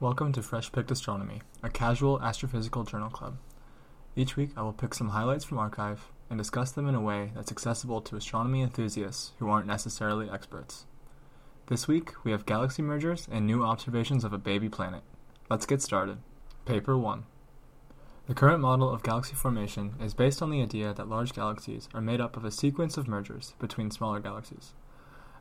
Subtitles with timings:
[0.00, 3.36] Welcome to Fresh Picked Astronomy, a casual astrophysical journal club.
[4.16, 5.98] Each week I will pick some highlights from arXiv
[6.30, 10.86] and discuss them in a way that's accessible to astronomy enthusiasts who aren't necessarily experts.
[11.66, 15.02] This week we have galaxy mergers and new observations of a baby planet.
[15.50, 16.16] Let's get started.
[16.64, 17.24] Paper 1.
[18.26, 22.00] The current model of galaxy formation is based on the idea that large galaxies are
[22.00, 24.72] made up of a sequence of mergers between smaller galaxies.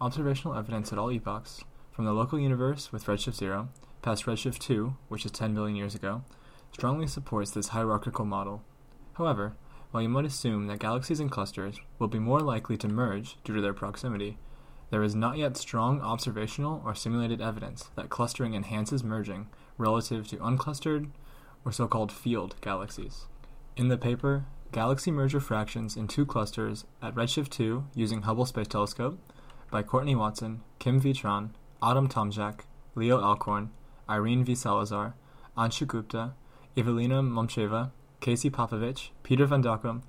[0.00, 1.62] Observational evidence at all epochs,
[1.92, 3.68] from the local universe with redshift 0
[4.02, 6.24] past redshift 2, which is 10 billion years ago,
[6.72, 8.62] strongly supports this hierarchical model.
[9.14, 9.54] However,
[9.90, 13.54] while you might assume that galaxies and clusters will be more likely to merge due
[13.54, 14.38] to their proximity,
[14.90, 19.48] there is not yet strong observational or simulated evidence that clustering enhances merging
[19.78, 21.10] relative to unclustered
[21.64, 23.26] or so called field galaxies.
[23.76, 28.68] In the paper, Galaxy Merger Fractions in Two Clusters at Redshift 2 using Hubble Space
[28.68, 29.18] Telescope
[29.70, 31.12] by Courtney Watson, Kim V.
[31.12, 31.50] Tran,
[31.82, 32.60] Adam Tomczak,
[32.94, 33.70] Leo Alcorn,
[34.10, 34.54] Irene V.
[34.54, 35.14] Salazar,
[35.56, 36.34] Anshu Gupta,
[36.76, 40.02] Ivelina Momcheva, Casey Papovich, Pieter Van Dokkum,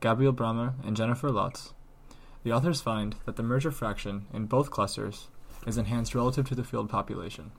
[0.00, 1.72] Gabriel Brammer, and Jennifer Lotz.
[2.42, 5.28] The authors find that the merger fraction in both clusters
[5.66, 7.52] is enhanced relative to the field population.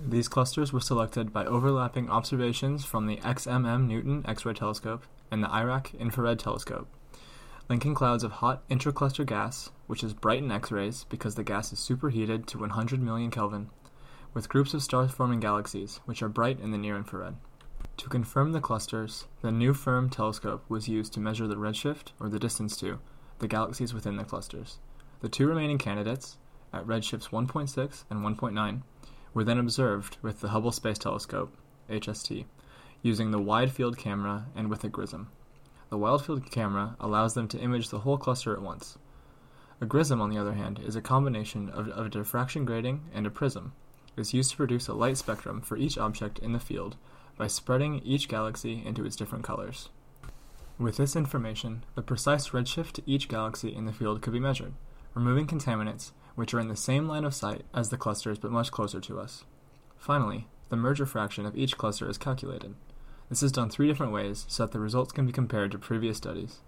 [0.00, 5.42] These clusters were selected by overlapping observations from the XMM Newton X ray telescope and
[5.42, 6.88] the IRAC infrared telescope,
[7.68, 11.72] linking clouds of hot intracluster gas, which is bright in X rays because the gas
[11.72, 13.70] is superheated to 100 million Kelvin,
[14.34, 17.36] with groups of star forming galaxies, which are bright in the near infrared.
[17.98, 22.28] To confirm the clusters, the new FIRM telescope was used to measure the redshift, or
[22.28, 22.98] the distance to,
[23.38, 24.78] the galaxies within the clusters.
[25.20, 26.36] The two remaining candidates,
[26.72, 28.82] at redshifts 1.6 and 1.9,
[29.32, 31.56] were then observed with the Hubble Space Telescope,
[31.88, 32.44] HST,
[33.02, 35.28] using the wide field camera and with a GRISM.
[35.90, 38.98] The wide field camera allows them to image the whole cluster at once.
[39.80, 43.26] A GRISM, on the other hand, is a combination of, of a diffraction grating and
[43.26, 43.72] a prism,
[44.16, 46.96] is used to produce a light spectrum for each object in the field
[47.36, 49.88] by spreading each galaxy into its different colors.
[50.78, 54.74] With this information, the precise redshift to each galaxy in the field could be measured,
[55.14, 58.72] removing contaminants which are in the same line of sight as the clusters but much
[58.72, 59.44] closer to us.
[59.96, 62.74] Finally, the merger fraction of each cluster is calculated.
[63.28, 66.16] This is done three different ways so that the results can be compared to previous
[66.16, 66.60] studies.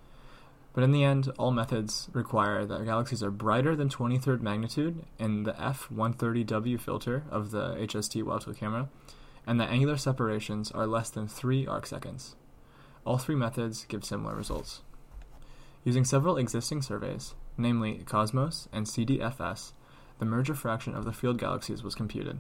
[0.76, 5.44] But in the end, all methods require that galaxies are brighter than 23rd magnitude in
[5.44, 8.91] the F130W filter of the HST wide-field camera,
[9.47, 12.34] and that angular separations are less than 3 arcseconds.
[13.06, 14.82] All three methods give similar results.
[15.82, 19.72] Using several existing surveys, namely COSMOS and CDFS,
[20.19, 22.38] the merger fraction of the field galaxies was computed.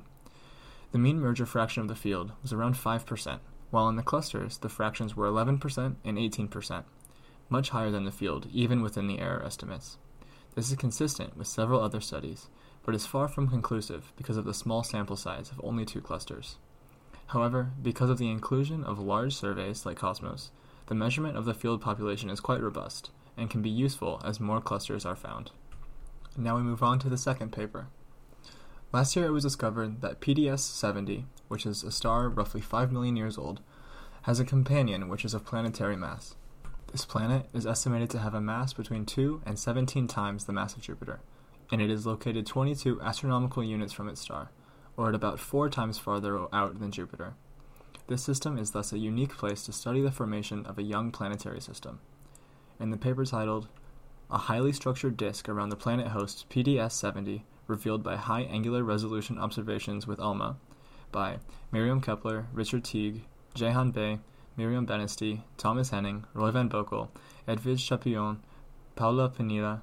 [0.92, 3.38] The mean merger fraction of the field was around 5%,
[3.70, 6.84] while in the clusters the fractions were 11% and 18%
[7.48, 9.98] much higher than the field, even within the error estimates.
[10.54, 12.48] This is consistent with several other studies,
[12.84, 16.56] but is far from conclusive because of the small sample size of only two clusters.
[17.28, 20.50] However, because of the inclusion of large surveys like Cosmos,
[20.86, 24.60] the measurement of the field population is quite robust and can be useful as more
[24.60, 25.50] clusters are found.
[26.36, 27.88] Now we move on to the second paper.
[28.92, 33.16] Last year it was discovered that PDS 70, which is a star roughly 5 million
[33.16, 33.60] years old,
[34.22, 36.36] has a companion which is of planetary mass.
[36.92, 40.74] This planet is estimated to have a mass between 2 and 17 times the mass
[40.74, 41.20] of Jupiter,
[41.70, 44.50] and it is located 22 astronomical units from its star,
[44.96, 47.34] or at about 4 times farther out than Jupiter.
[48.06, 51.60] This system is thus a unique place to study the formation of a young planetary
[51.60, 52.00] system.
[52.78, 53.68] In the paper titled,
[54.30, 59.38] A Highly Structured Disk Around the Planet Host PDS 70 Revealed by High Angular Resolution
[59.38, 60.56] Observations with ALMA,
[61.10, 61.38] by
[61.72, 63.24] Miriam Keppler, Richard Teague,
[63.56, 64.20] Jaehan Bae,
[64.56, 67.08] Miriam Benisty, Thomas Henning, Roy Van Boekel,
[67.46, 68.38] Edwige Chapillon,
[68.94, 69.82] Paula Pinilla,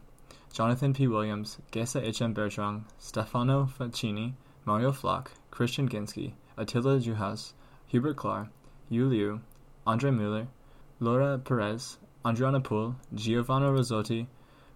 [0.52, 1.08] Jonathan P.
[1.08, 2.22] Williams, Gesa H.
[2.22, 2.34] M.
[2.34, 4.34] Bertrang, Stefano Facchini,
[4.66, 7.54] Mario Flock, Christian Ginski, Attila Juhasz,
[7.88, 8.50] Hubert Klahr,
[8.90, 9.42] Yu Liu,
[9.86, 10.48] Andre Muller,
[11.00, 14.28] Laura Perez, Andriana Pohl, Giovanna Rosotti,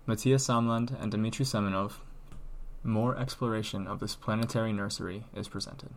[0.06, 1.94] Matthias Samland, and Dmitry Semenov.
[2.84, 5.90] More exploration of this planetary nursery is presented.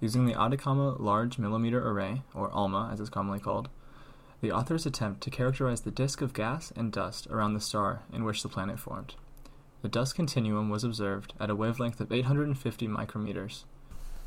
[0.00, 3.68] Using the Atacama Large Millimeter Array, or ALMA as it's commonly called,
[4.40, 8.24] the authors attempt to characterize the disk of gas and dust around the star in
[8.24, 9.14] which the planet formed.
[9.82, 13.64] The dust continuum was observed at a wavelength of 850 micrometers,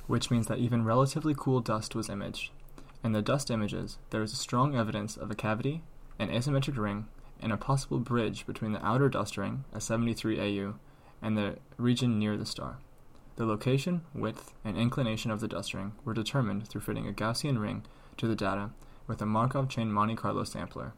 [0.06, 2.52] which means that even relatively cool dust was imaged.
[3.04, 5.82] In the dust images, there is strong evidence of a cavity,
[6.20, 7.08] an asymmetric ring,
[7.42, 10.76] and a possible bridge between the outer dust ring, a 73 AU,
[11.22, 12.78] and the region near the star.
[13.36, 17.60] The location, width, and inclination of the dust ring were determined through fitting a Gaussian
[17.60, 17.84] ring
[18.18, 18.70] to the data
[19.08, 20.94] with a Markov chain Monte Carlo sampler.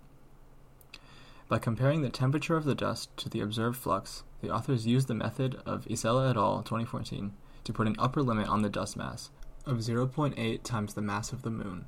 [1.48, 5.14] By comparing the temperature of the dust to the observed flux, the authors used the
[5.14, 6.62] method of Isella et al.
[6.64, 7.34] 2014
[7.64, 9.30] to put an upper limit on the dust mass
[9.66, 11.86] of 0.8 times the mass of the Moon.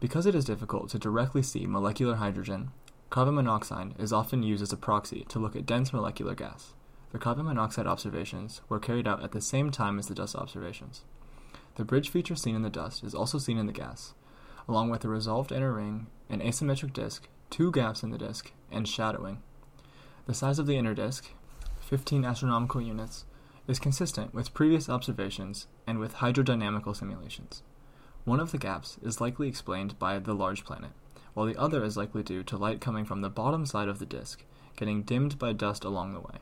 [0.00, 2.72] Because it is difficult to directly see molecular hydrogen,
[3.08, 6.74] carbon monoxide is often used as a proxy to look at dense molecular gas.
[7.12, 11.02] The carbon monoxide observations were carried out at the same time as the dust observations.
[11.74, 14.14] The bridge feature seen in the dust is also seen in the gas,
[14.66, 18.88] along with a resolved inner ring, an asymmetric disk, two gaps in the disk, and
[18.88, 19.42] shadowing.
[20.24, 21.28] The size of the inner disk,
[21.80, 23.26] 15 astronomical units,
[23.68, 27.62] is consistent with previous observations and with hydrodynamical simulations.
[28.24, 30.92] One of the gaps is likely explained by the large planet,
[31.34, 34.06] while the other is likely due to light coming from the bottom side of the
[34.06, 34.44] disk,
[34.76, 36.38] getting dimmed by dust along the way.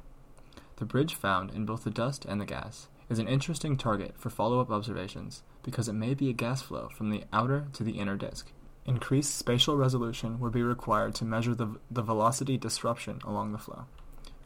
[0.81, 4.31] The bridge found in both the dust and the gas is an interesting target for
[4.31, 7.99] follow up observations because it may be a gas flow from the outer to the
[7.99, 8.51] inner disk.
[8.87, 13.85] Increased spatial resolution would be required to measure the, the velocity disruption along the flow.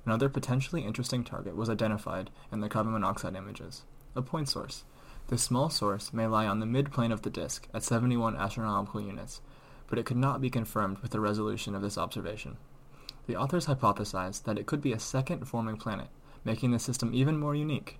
[0.05, 3.85] Another potentially interesting target was identified in the carbon monoxide images
[4.17, 4.83] a point source.
[5.29, 9.41] This small source may lie on the midplane of the disk at 71 astronomical units,
[9.87, 12.57] but it could not be confirmed with the resolution of this observation.
[13.29, 16.09] The authors hypothesized that it could be a second forming planet
[16.45, 17.99] making the system even more unique.